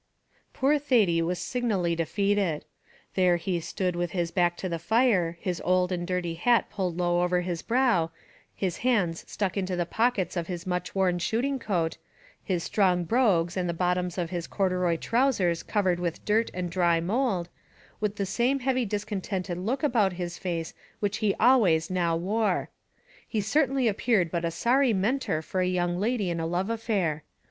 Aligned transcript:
Poor 0.51 0.79
Thady 0.79 1.21
was 1.21 1.37
signally 1.37 1.95
defeated. 1.95 2.65
There 3.13 3.37
he 3.37 3.59
stood 3.59 3.95
with 3.95 4.13
his 4.13 4.31
back 4.31 4.57
to 4.57 4.67
the 4.67 4.79
fire, 4.79 5.37
his 5.39 5.61
old 5.63 5.91
and 5.91 6.07
dirty 6.07 6.33
hat 6.33 6.71
pulled 6.71 6.97
low 6.97 7.21
over 7.21 7.41
his 7.41 7.61
brow, 7.61 8.09
his 8.55 8.77
hands 8.77 9.23
stuck 9.27 9.57
into 9.57 9.75
the 9.75 9.85
pockets 9.85 10.35
of 10.35 10.47
his 10.47 10.65
much 10.65 10.95
worn 10.95 11.19
shooting 11.19 11.59
coat, 11.59 11.97
his 12.43 12.63
strong 12.63 13.03
brogues 13.03 13.55
and 13.55 13.69
the 13.69 13.75
bottoms 13.75 14.17
of 14.17 14.31
his 14.31 14.47
corduroy 14.47 14.97
trowsers 14.97 15.61
covered 15.61 15.99
with 15.99 16.25
dirt 16.25 16.49
and 16.51 16.71
dry 16.71 16.99
mould, 16.99 17.47
with 17.99 18.15
the 18.15 18.25
same 18.25 18.61
heavy 18.61 18.85
discontented 18.85 19.59
look 19.59 19.83
about 19.83 20.13
his 20.13 20.39
face 20.39 20.73
which 20.99 21.17
he 21.17 21.35
always 21.39 21.91
now 21.91 22.15
wore. 22.15 22.71
He 23.27 23.39
certainly 23.39 23.87
appeared 23.87 24.31
but 24.31 24.45
a 24.45 24.49
sorry 24.49 24.93
Mentor 24.93 25.43
for 25.43 25.61
a 25.61 25.67
young 25.67 25.99
lady 25.99 26.31
in 26.31 26.39
a 26.39 26.47
love 26.47 26.71
affair! 26.71 27.23